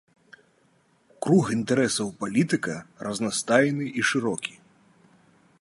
[1.25, 2.75] Круг інтарэсаў палітыка
[3.09, 4.53] разнастайны і шырокі.